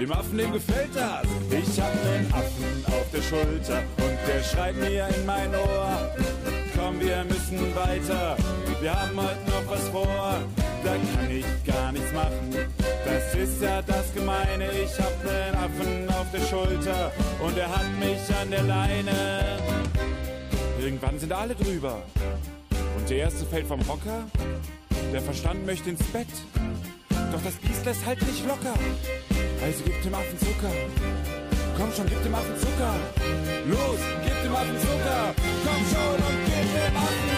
[0.00, 1.26] Dem Affen, dem gefällt das.
[1.50, 6.14] Ich hab nen Affen auf der Schulter und der schreit mir in mein Ohr.
[6.76, 8.36] Komm, wir müssen weiter.
[8.80, 10.34] Wir haben heute noch was vor.
[10.84, 12.50] Da kann ich gar nichts machen.
[13.04, 14.68] Das ist ja das Gemeine.
[14.72, 19.58] Ich hab nen Affen auf der Schulter und er hat mich an der Leine.
[20.78, 22.02] Irgendwann sind alle drüber.
[23.08, 24.26] Der erste fällt vom Hocker.
[25.12, 26.26] Der Verstand möchte ins Bett.
[27.32, 28.74] Doch das Biest lässt halt nicht locker.
[29.62, 30.72] Also gib dem Affen Zucker.
[31.76, 32.94] Komm schon, gib dem Affen Zucker.
[33.68, 35.34] Los, gib dem Affen Zucker.
[35.64, 37.35] Komm schon und gib dem Affen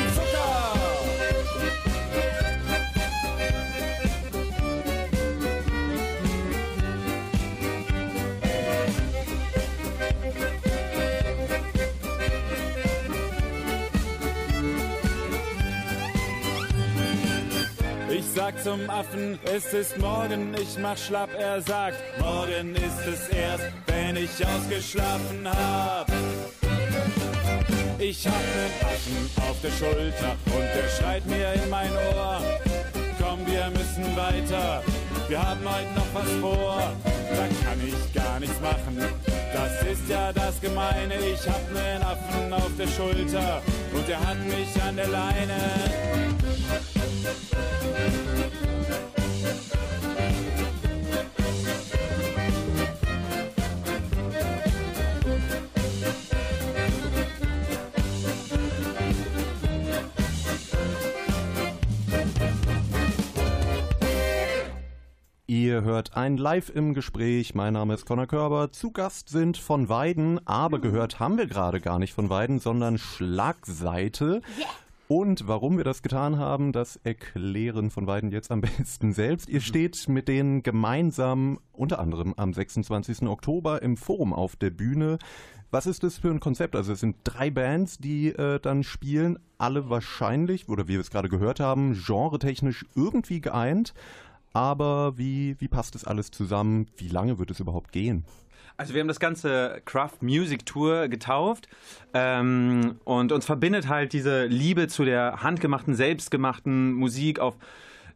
[18.38, 23.64] sagt zum Affen, es ist morgen, ich mach schlapp, er sagt, morgen ist es erst,
[23.86, 26.06] wenn ich ausgeschlafen hab.
[27.98, 32.40] Ich hab nen Affen auf der Schulter und der schreit mir in mein Ohr,
[33.20, 34.84] komm, wir müssen weiter,
[35.26, 38.98] wir haben heute noch was vor, da kann ich gar nichts machen.
[39.52, 43.62] Das ist ja das Gemeine, ich hab nen Affen auf der Schulter
[43.94, 45.58] und er hat mich an der Leine.
[65.50, 67.54] Ihr hört ein Live im Gespräch.
[67.54, 68.70] Mein Name ist Conor Körber.
[68.70, 72.98] Zu Gast sind von Weiden, aber gehört haben wir gerade gar nicht von Weiden, sondern
[72.98, 74.42] Schlagseite.
[75.08, 79.48] Und warum wir das getan haben, das erklären von Weiden jetzt am besten selbst.
[79.48, 83.22] Ihr steht mit denen gemeinsam unter anderem am 26.
[83.22, 85.16] Oktober im Forum auf der Bühne.
[85.70, 86.76] Was ist das für ein Konzept?
[86.76, 91.10] Also es sind drei Bands, die äh, dann spielen, alle wahrscheinlich, oder wie wir es
[91.10, 93.94] gerade gehört haben, genretechnisch irgendwie geeint.
[94.52, 96.86] Aber wie, wie passt das alles zusammen?
[96.96, 98.24] Wie lange wird es überhaupt gehen?
[98.78, 101.68] Also wir haben das ganze Craft Music Tour getauft
[102.14, 107.56] ähm, und uns verbindet halt diese Liebe zu der handgemachten, selbstgemachten Musik auf,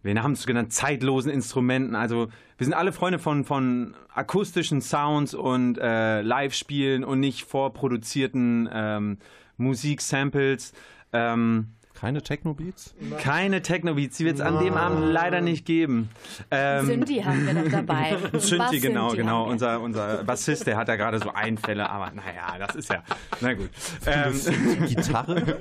[0.04, 1.96] wir haben es genannt, zeitlosen Instrumenten.
[1.96, 8.68] Also wir sind alle Freunde von, von akustischen Sounds und äh, Live-Spielen und nicht vorproduzierten
[8.72, 9.18] ähm,
[9.56, 10.74] Musiksamples.
[11.12, 12.96] Ähm, keine Techno-Beats?
[13.20, 16.10] Keine Techno-Beats, die wird es an dem Abend leider nicht geben.
[16.50, 18.16] Ähm, Synthi haben wir noch dabei.
[18.40, 19.48] Synthi, genau, genau.
[19.48, 23.04] Unser, unser Bassist, der hat da gerade so Einfälle, aber naja, das ist ja,
[23.40, 23.70] na gut.
[24.04, 25.60] Ähm, Gitarre?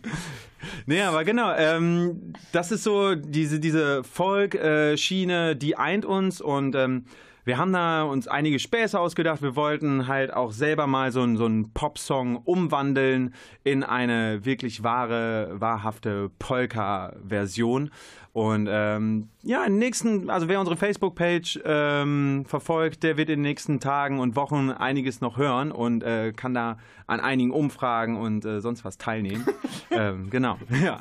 [0.86, 7.04] nee, aber genau, ähm, das ist so diese, diese Folk-Schiene, die eint uns und ähm,
[7.44, 9.42] wir haben da uns einige Späße ausgedacht.
[9.42, 14.82] Wir wollten halt auch selber mal so, einen, so einen Popsong umwandeln in eine wirklich
[14.84, 17.90] wahre, wahrhafte Polka-Version.
[18.32, 23.42] Und ähm, ja, im nächsten, also wer unsere Facebook-Page ähm, verfolgt, der wird in den
[23.42, 28.44] nächsten Tagen und Wochen einiges noch hören und äh, kann da an einigen Umfragen und
[28.44, 29.44] äh, sonst was teilnehmen.
[29.90, 30.98] ähm, genau, ja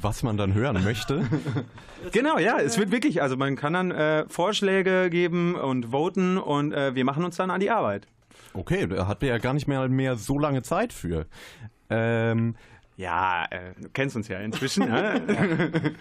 [0.00, 1.26] was man dann hören möchte.
[2.12, 6.72] genau, ja, es wird wirklich, also man kann dann äh, Vorschläge geben und voten und
[6.72, 8.06] äh, wir machen uns dann an die Arbeit.
[8.54, 11.26] Okay, da hat wir ja gar nicht mehr, mehr so lange Zeit für.
[11.90, 12.56] Ähm,
[12.96, 14.88] ja, äh, du kennst uns ja inzwischen.
[14.88, 15.94] Ne?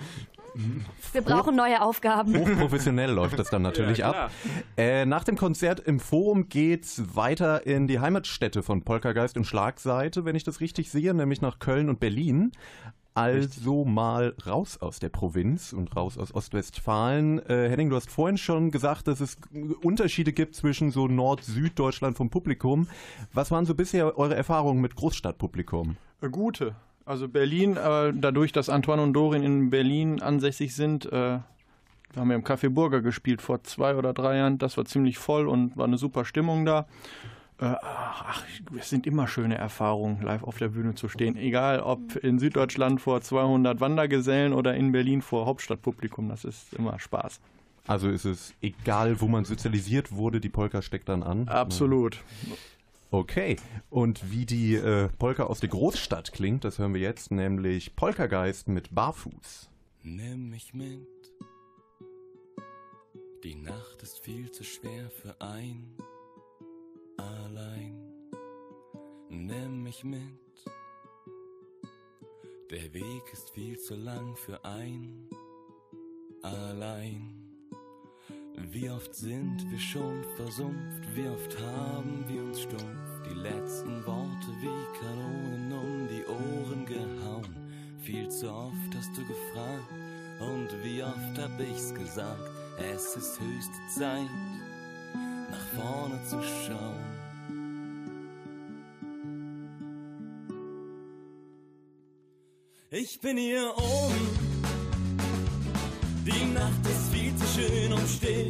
[1.12, 2.36] Wir brauchen neue Aufgaben.
[2.36, 4.32] Hochprofessionell läuft das dann natürlich ja, ab.
[4.76, 10.26] Äh, nach dem Konzert im Forum geht's weiter in die Heimatstätte von Poltergeist und Schlagseite,
[10.26, 12.52] wenn ich das richtig sehe, nämlich nach Köln und Berlin.
[13.18, 17.40] Also mal raus aus der Provinz und raus aus Ostwestfalen.
[17.50, 19.38] Äh, Henning, du hast vorhin schon gesagt, dass es
[19.82, 22.88] Unterschiede gibt zwischen so Nord-Süd-Deutschland vom Publikum.
[23.34, 25.98] Was waren so bisher eure Erfahrungen mit Großstadtpublikum?
[26.22, 26.76] Äh, gute.
[27.06, 31.40] Also Berlin, äh, dadurch, dass Antoine und Dorin in Berlin ansässig sind, äh,
[32.16, 34.60] haben wir im Café Burger gespielt vor zwei oder drei Jahren.
[34.60, 36.86] Das war ziemlich voll und war eine super Stimmung da.
[37.60, 38.44] Äh, ach,
[38.78, 41.36] es sind immer schöne Erfahrungen, live auf der Bühne zu stehen.
[41.36, 47.00] Egal ob in Süddeutschland vor 200 Wandergesellen oder in Berlin vor Hauptstadtpublikum, das ist immer
[47.00, 47.40] Spaß.
[47.88, 51.48] Also ist es egal, wo man sozialisiert wurde, die Polka steckt dann an?
[51.48, 52.20] Absolut.
[53.10, 53.56] Okay,
[53.90, 58.68] und wie die äh, Polka aus der Großstadt klingt, das hören wir jetzt, nämlich Polkageist
[58.68, 59.70] mit Barfuß.
[60.04, 61.08] Nimm mich mit.
[63.46, 65.96] Die Nacht ist viel zu schwer für ein
[67.18, 67.96] allein.
[69.30, 70.22] Nimm mich mit.
[72.70, 75.30] Der Weg ist viel zu lang für ein
[76.42, 77.34] allein.
[78.72, 84.48] Wie oft sind wir schon versumpft, wie oft haben wir uns stumpf die letzten Worte
[84.60, 87.56] wie Kanonen um die Ohren gehauen.
[88.00, 89.92] Viel zu oft hast du gefragt
[90.40, 94.30] und wie oft hab ich's gesagt, es ist höchste Zeit
[95.58, 97.06] nach vorne zu schauen.
[102.90, 104.28] Ich bin hier oben.
[106.26, 108.50] Die Nacht ist viel zu schön, um still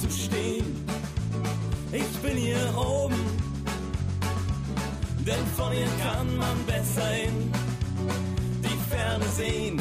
[0.00, 0.84] zu stehen.
[1.92, 3.20] Ich bin hier oben,
[5.26, 7.52] denn von hier kann man besser in
[8.62, 9.80] die Ferne sehen.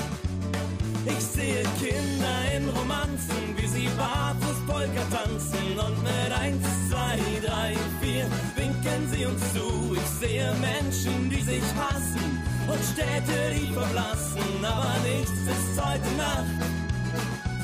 [1.06, 4.51] Ich sehe Kinder in Romanzen, wie sie barfuß
[4.82, 6.58] Polka tanzen und mit 1,
[6.90, 6.98] 2,
[7.46, 9.96] 3, 4 winken sie uns zu.
[9.96, 16.82] Ich sehe Menschen, die sich hassen und Städte, die verblassen, aber nichts ist heute Nacht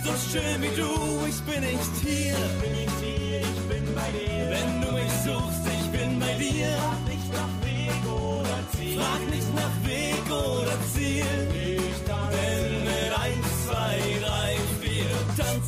[0.03, 1.25] so schön wie du.
[1.27, 4.49] Ich bin nicht hier, bin nicht hier, ich bin bei dir.
[4.53, 6.69] Wenn du mich suchst, ich bin bei dir.
[6.77, 8.99] Frag nicht nach Weg oder Ziel.
[8.99, 11.06] Frag nicht nach Weg oder Ziel.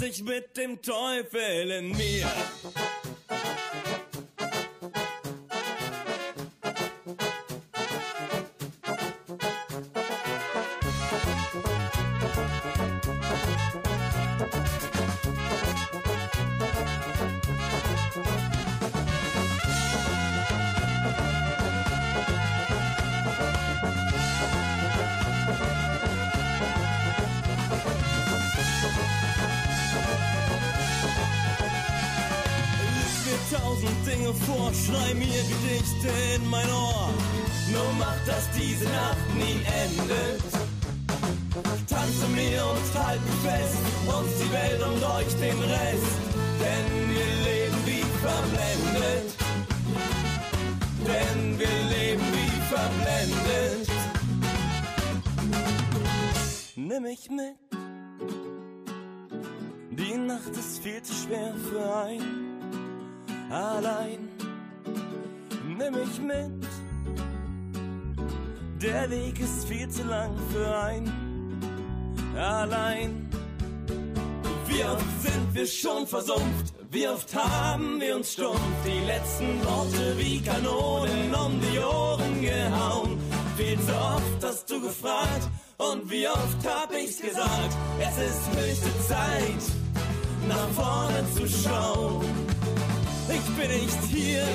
[0.09, 2.27] Ich mit dem Teufel in mir.
[35.09, 37.09] Schrei mir Gedichte in mein Ohr.
[37.71, 40.43] Nur mach, dass diese Nacht nie endet.
[41.87, 46.19] Tanze mir und halt mich fest, uns die Welt und euch den Rest.
[46.61, 49.35] Denn wir leben wie verblendet.
[51.07, 53.89] Denn wir leben wie verblendet.
[56.75, 57.55] Nimm mich mit.
[59.91, 62.49] Die Nacht ist viel zu schwer für ein
[63.51, 64.28] allein.
[65.79, 66.67] Nimm mich mit.
[68.81, 71.09] Der Weg ist viel zu lang für ein
[72.37, 73.29] allein.
[74.67, 76.73] Wie oft sind wir schon versumpft?
[76.91, 83.17] Wie oft haben wir uns stumpf die letzten Worte wie Kanonen um die Ohren gehauen?
[83.55, 87.73] Viel zu oft hast du gefragt und wie oft hab ich's gesagt?
[88.01, 89.63] Es ist höchste Zeit,
[90.49, 92.48] nach vorne zu schauen.
[93.59, 94.45] Bin ich hier.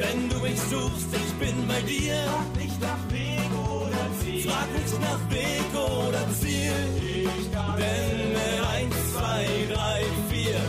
[0.00, 2.16] Wenn du mich suchst, ich bin bei dir.
[2.24, 4.42] Frag nicht nach Weg oder Ziel.
[4.48, 6.72] Frag nicht nach Weg oder Ziel.
[7.76, 8.36] Denn
[8.74, 10.60] eins, zwei, drei, vier.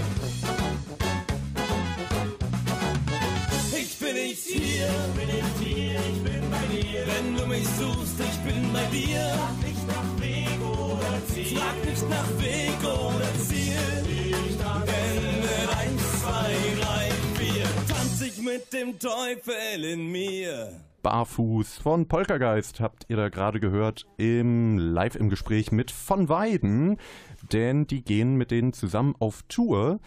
[3.80, 7.02] Ich bin nicht hier, bin nicht hier, ich bin bei dir.
[7.08, 9.24] Wenn du mich suchst, ich bin bei dir.
[9.38, 11.58] Frag nicht nach Weg oder Ziel.
[11.58, 13.88] Frag nicht nach Weg oder Ziel.
[14.86, 15.17] Denn
[18.48, 20.72] mit dem Teufel in mir.
[21.04, 26.98] Barfuß von Poltergeist habt ihr da gerade gehört im Live im Gespräch mit von Weiden,
[27.52, 30.00] denn die gehen mit denen zusammen auf Tour.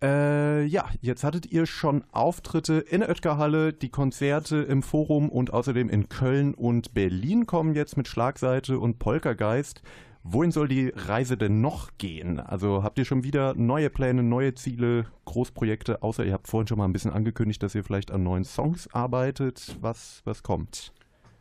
[0.00, 5.52] Äh, ja, jetzt hattet ihr schon Auftritte in der Oetker-Halle, die Konzerte im Forum und
[5.52, 9.82] außerdem in Köln und Berlin kommen jetzt mit Schlagseite und Poltergeist.
[10.24, 12.40] Wohin soll die Reise denn noch gehen?
[12.40, 16.78] Also habt ihr schon wieder neue Pläne, neue Ziele, Großprojekte, außer ihr habt vorhin schon
[16.78, 19.76] mal ein bisschen angekündigt, dass ihr vielleicht an neuen Songs arbeitet.
[19.80, 20.92] Was, was kommt?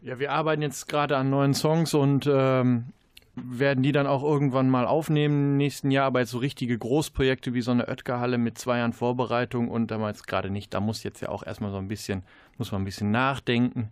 [0.01, 2.93] Ja, wir arbeiten jetzt gerade an neuen Songs und ähm,
[3.35, 7.53] werden die dann auch irgendwann mal aufnehmen im nächsten Jahr, aber jetzt so richtige Großprojekte
[7.53, 10.73] wie so eine Oetker-Halle mit zwei Jahren Vorbereitung und damals gerade nicht.
[10.73, 12.23] Da muss jetzt ja auch erstmal so ein bisschen,
[12.57, 13.89] muss man ein bisschen nachdenken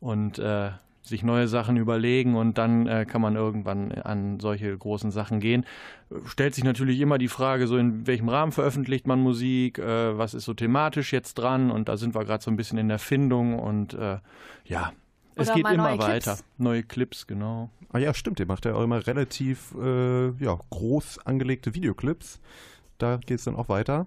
[0.00, 0.70] und äh,
[1.04, 5.64] sich neue Sachen überlegen und dann äh, kann man irgendwann an solche großen Sachen gehen.
[6.24, 10.32] Stellt sich natürlich immer die Frage, so in welchem Rahmen veröffentlicht man Musik, äh, was
[10.32, 12.98] ist so thematisch jetzt dran und da sind wir gerade so ein bisschen in der
[12.98, 14.18] Findung und äh,
[14.64, 14.92] ja,
[15.36, 16.34] es Oder geht mal immer neue weiter.
[16.34, 16.44] Clips.
[16.58, 17.70] Neue Clips, genau.
[17.92, 22.40] Ah ja, stimmt, ihr macht ja auch immer relativ äh, ja, groß angelegte Videoclips.
[22.98, 24.06] Da geht es dann auch weiter.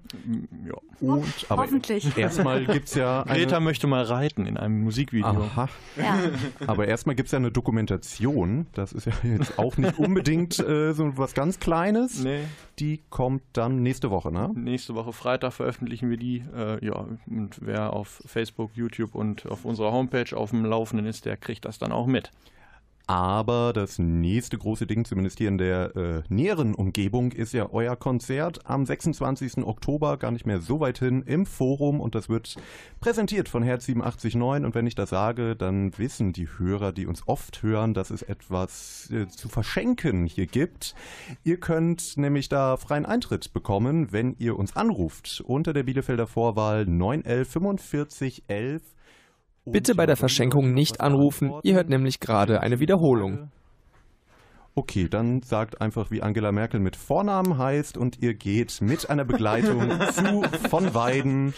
[0.65, 0.75] Ja.
[0.99, 2.17] Und, aber Hoffentlich.
[2.17, 3.39] erstmal gibt es ja eine...
[3.39, 5.27] Greta möchte mal reiten in einem Musikvideo.
[5.27, 5.67] Aha.
[5.97, 6.17] Ja.
[6.67, 8.67] Aber erstmal gibt es ja eine Dokumentation.
[8.73, 12.23] Das ist ja jetzt auch nicht unbedingt äh, so was ganz Kleines.
[12.23, 12.41] Nee.
[12.79, 14.51] Die kommt dann nächste Woche, ne?
[14.53, 16.43] Nächste Woche Freitag veröffentlichen wir die.
[16.55, 21.25] Äh, ja, und wer auf Facebook, YouTube und auf unserer Homepage auf dem Laufenden ist,
[21.25, 22.31] der kriegt das dann auch mit.
[23.07, 27.95] Aber das nächste große Ding, zumindest hier in der äh, näheren Umgebung, ist ja euer
[27.95, 29.59] Konzert am 26.
[29.59, 32.01] Oktober, gar nicht mehr so weit hin, im Forum.
[32.01, 32.57] Und das wird
[32.99, 34.35] präsentiert von Herz 879.
[34.65, 38.23] Und wenn ich das sage, dann wissen die Hörer, die uns oft hören, dass es
[38.23, 40.93] etwas äh, zu verschenken hier gibt.
[41.45, 46.85] Ihr könnt nämlich da freien Eintritt bekommen, wenn ihr uns anruft unter der Bielefelder Vorwahl
[46.85, 48.81] 911 45 11.
[49.69, 53.51] Bitte bei der Verschenkung nicht anrufen, ihr hört nämlich gerade eine Wiederholung.
[54.75, 59.25] Okay, dann sagt einfach, wie Angela Merkel mit Vornamen heißt und ihr geht mit einer
[59.25, 61.55] Begleitung zu von Weiden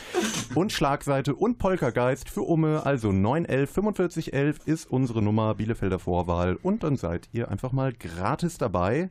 [0.56, 6.56] und Schlagseite und Poltergeist für Umme, also 911 4511 ist unsere Nummer Bielefelder Vorwahl.
[6.62, 9.10] Und dann seid ihr einfach mal gratis dabei.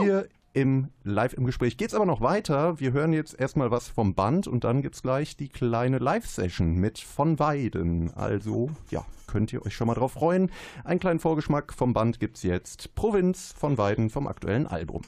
[0.00, 2.80] Hier im Live im Gespräch geht's aber noch weiter.
[2.80, 6.98] Wir hören jetzt erstmal was vom Band und dann gibt's gleich die kleine Live-Session mit
[6.98, 8.12] von Weiden.
[8.14, 10.50] Also, ja, könnt ihr euch schon mal drauf freuen.
[10.84, 12.94] Einen kleinen Vorgeschmack vom Band gibt's jetzt.
[12.94, 15.02] Provinz von Weiden vom aktuellen Album.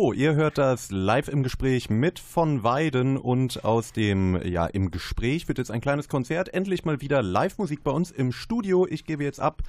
[0.00, 5.46] Ihr hört das live im Gespräch mit von Weiden und aus dem, ja, im Gespräch
[5.46, 6.54] wird jetzt ein kleines Konzert.
[6.54, 8.86] Endlich mal wieder Live-Musik bei uns im Studio.
[8.88, 9.62] Ich gebe jetzt ab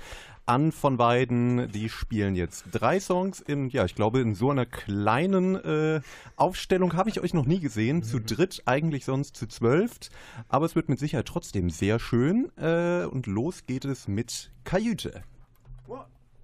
[0.45, 1.69] an von Weiden.
[1.73, 5.99] Die spielen jetzt drei Songs in, ja, ich glaube, in so einer kleinen äh,
[6.38, 8.01] Aufstellung habe ich euch noch nie gesehen.
[8.01, 9.99] Zu dritt, eigentlich sonst zu zwölf.
[10.47, 12.49] Aber es wird mit Sicherheit trotzdem sehr schön.
[12.55, 15.23] Äh, und los geht es mit Kajüte.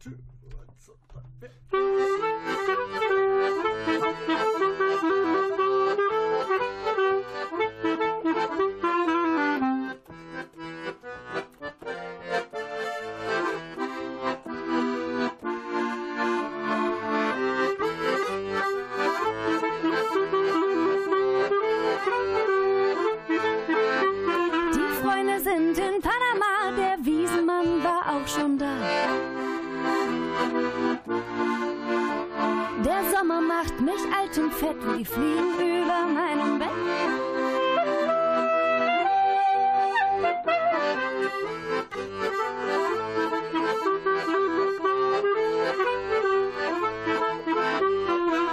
[0.04, 0.10] Die
[33.58, 36.70] macht mich alt und fett, wie die Fliegen über meinem Bett.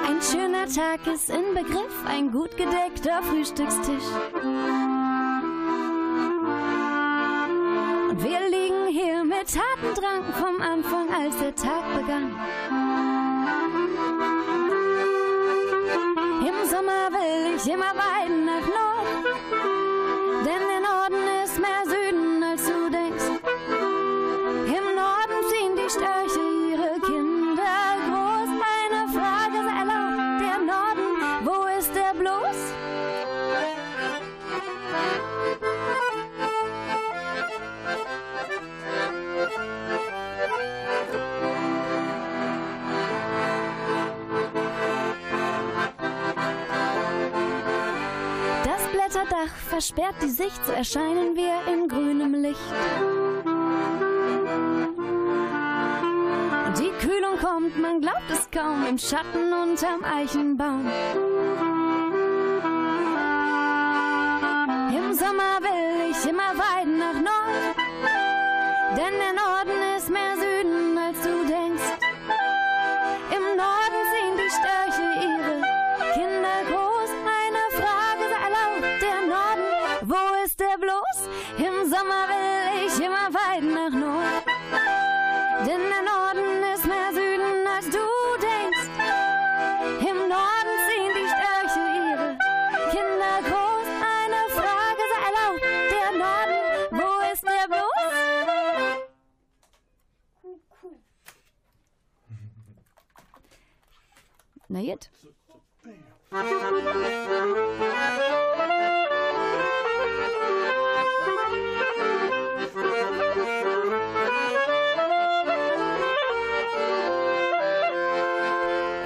[0.07, 4.09] Ein schöner Tag ist in Begriff, ein gut gedeckter Frühstückstisch.
[8.09, 12.84] Und wir liegen hier mit Tatendrang vom Anfang, als der Tag begann.
[17.67, 19.25] Immer weiden nach Norden,
[20.45, 23.41] denn der Norden ist mehr Süden, als du denkst.
[24.67, 26.41] Im Norden ziehen die Störche
[26.71, 28.49] ihre Kinder groß.
[28.49, 32.74] Meine Frage sei laut, der Norden, wo ist der bloß?
[49.75, 52.61] Versperrt die Sicht, so erscheinen wir in grünem Licht.
[56.79, 60.87] Die Kühlung kommt, man glaubt es kaum, im Schatten unterm Eichenbaum.
[64.97, 67.77] Im Sommer will ich immer weit nach Nord.
[68.97, 69.74] Denn der Norden
[104.75, 105.09] Na jetzt.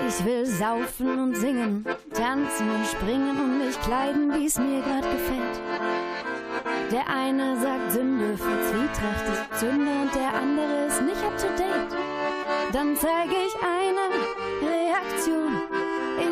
[0.09, 5.03] Ich will saufen und singen, tanzen und springen und mich kleiden, wie es mir grad
[5.03, 5.61] gefällt.
[6.91, 11.49] Der eine sagt Sünde für Zwietracht ist Sünde und der andere ist nicht up to
[11.59, 11.95] date.
[12.73, 13.88] Dann zeige ich Reaktion.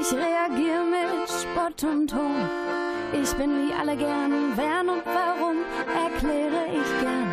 [0.09, 2.48] Ich reagiere mit Spott und Ton.
[3.12, 5.57] Ich bin wie alle gern, wer und warum
[6.04, 7.32] erkläre ich gern.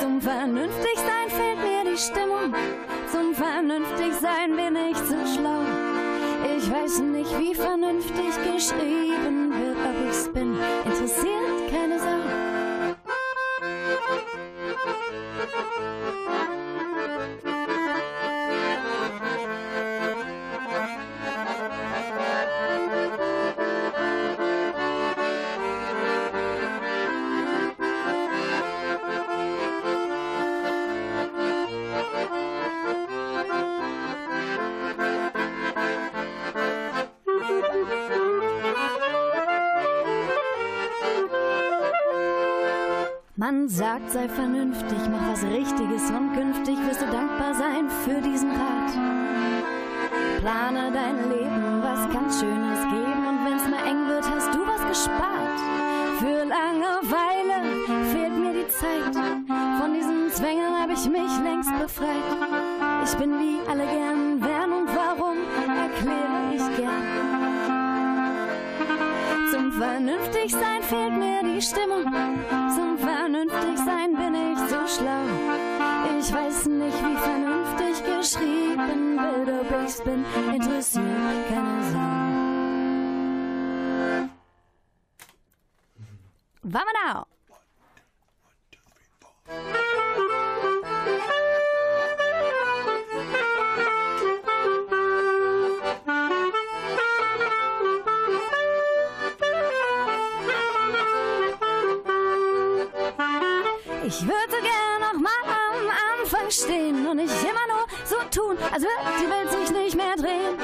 [0.00, 2.52] Zum Vernünftigsein fehlt mir die Stimmung.
[3.12, 5.62] Zum Vernünftigsein bin ich zu schlau.
[6.56, 10.58] Ich weiß nicht, wie vernünftig geschrieben wird, ob ich's bin.
[10.84, 12.44] Interessiert keine Sau.
[43.94, 48.92] Sagt, sei vernünftig, mach was Richtiges und künftig wirst du dankbar sein für diesen Rat.
[50.40, 54.82] Plane dein Leben, was ganz Schönes geben und wenn's mal eng wird, hast du was
[54.88, 55.58] gespart.
[56.18, 57.56] Für Langeweile
[58.12, 59.14] fehlt mir die Zeit,
[59.80, 62.30] von diesen Zwängen hab ich mich längst befreit.
[63.04, 65.38] Ich bin wie alle gern, wer und warum
[65.68, 67.04] erkläre ich gern.
[69.52, 72.63] Zum Vernünftigsein fehlt mir die Stimmung.
[73.44, 75.26] Zum Vernünftigsein bin ich zu schlau.
[76.18, 80.24] Ich weiß nicht, wie vernünftig geschrieben wird, ob ich's bin,
[80.54, 82.14] interessiert keine Sau.
[86.62, 87.26] Wammenau!
[89.46, 89.83] Ich
[106.50, 110.56] stehen und nicht immer nur so tun, als würde die Welt sich nicht mehr drehen.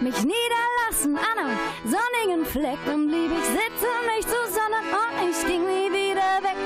[0.00, 5.46] Mich niederlassen an einem sonnigen Fleck und blieb ich sitzen, nicht zu Sonne und ich
[5.46, 6.56] ging nie wieder weg.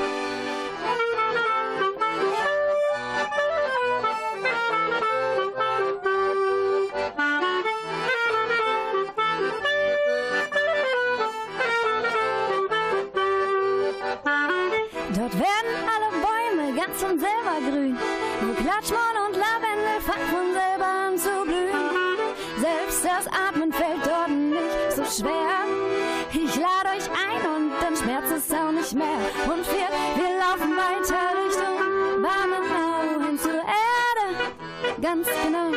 [15.15, 18.08] Dort werden alle Bäume ganz von selber grün.
[18.69, 21.89] Klatschmorn und Lavendel fangen von selber an zu blühen.
[22.61, 25.65] Selbst das Atmen fällt dort nicht so schwer.
[26.33, 29.21] Ich lade euch ein und dann schmerzt es auch nicht mehr.
[29.47, 29.89] Und wir,
[30.21, 31.79] wir laufen weiter Richtung
[32.23, 35.01] Warmenau hin zur Erde.
[35.01, 35.71] Ganz genau.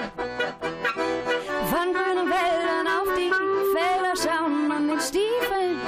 [1.72, 3.32] Von grünen Wäldern auf die
[3.74, 5.80] Felder schauen an den Stiefeln.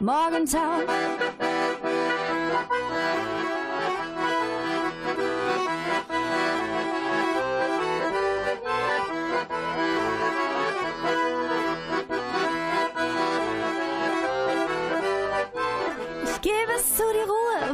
[0.00, 0.80] Morgentau.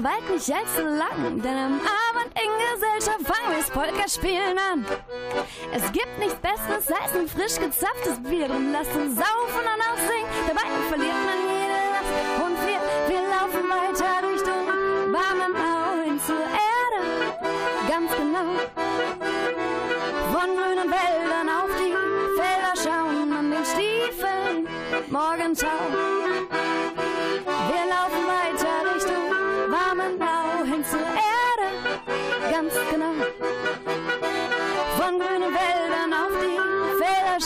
[0.04, 4.84] Weit nicht allzu lang, denn am Abend in Gesellschaft fangen wir's Polka spielen an.
[5.72, 9.96] Es gibt nichts Besseres als ein frisch gezapftes Bier, drum lasst uns saufen und auch
[9.96, 12.12] singen, dabei verliert man jede Last.
[12.44, 14.68] Und wir, wir laufen weiter Richtung
[15.10, 17.00] Warmenau hin zur Erde,
[17.88, 18.60] ganz genau.
[20.34, 21.94] Von grünen Wäldern auf die
[22.36, 24.68] Felder schauen, an den Stiefeln
[25.08, 26.03] Morgentau.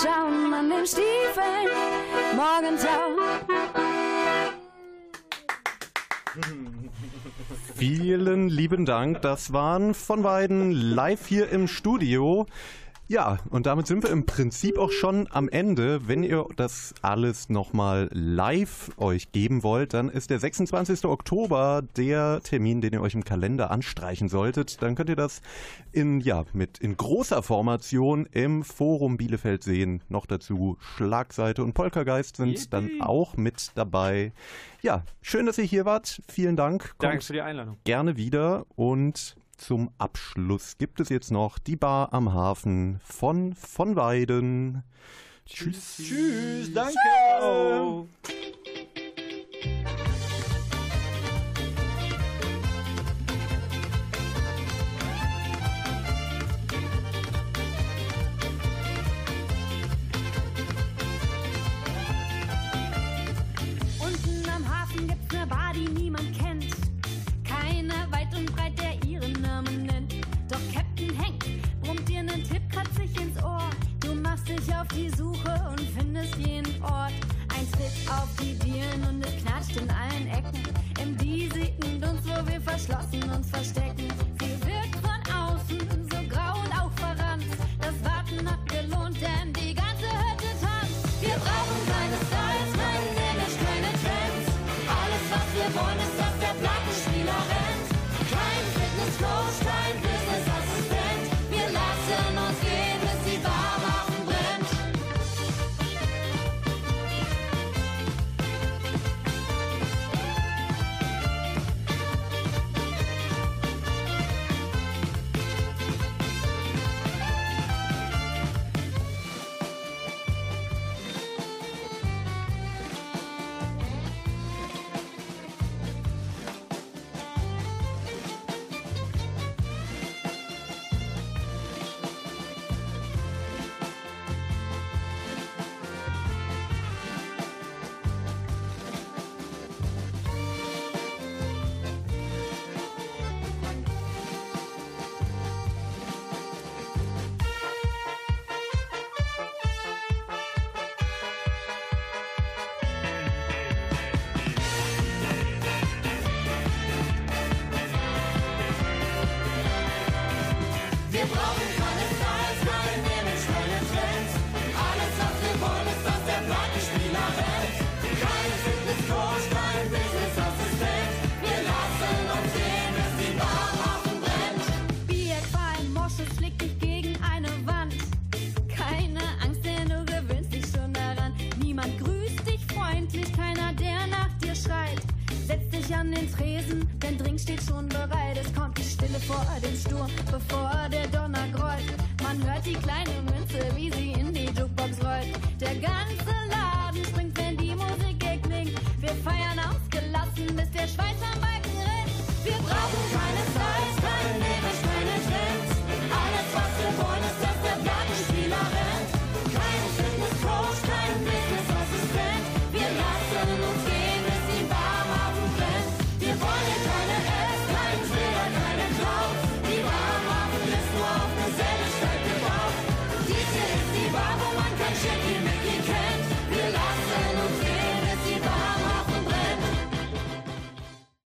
[0.03, 1.68] Schauen, an den Stiefeln
[2.36, 3.18] Morgentau.
[7.74, 9.22] Vielen lieben Dank.
[9.22, 12.46] Das waren von beiden live hier im Studio.
[13.11, 16.06] Ja, und damit sind wir im Prinzip auch schon am Ende.
[16.06, 21.06] Wenn ihr das alles nochmal live euch geben wollt, dann ist der 26.
[21.06, 24.82] Oktober der Termin, den ihr euch im Kalender anstreichen solltet.
[24.82, 25.40] Dann könnt ihr das
[25.90, 30.02] in, ja, mit, in großer Formation im Forum Bielefeld sehen.
[30.11, 34.32] Noch dazu Schlagseite und Poltergeist sind dann auch mit dabei.
[34.82, 36.20] Ja, schön, dass ihr hier wart.
[36.28, 36.94] Vielen Dank.
[36.98, 37.78] Danke Kommt für die Einladung.
[37.84, 43.96] gerne wieder und zum Abschluss gibt es jetzt noch die Bar am Hafen von von
[43.96, 44.82] Weiden.
[45.44, 45.96] Tschüss.
[45.96, 46.96] Tschüss, danke.
[47.82, 48.38] Unten
[74.99, 77.12] die Suche und findest jeden Ort.
[77.55, 80.62] Ein Tipp auf die Dielen und es knatscht in allen Ecken.
[81.01, 84.07] Im diesigen Dunst, wo wir verschlossen uns verstecken.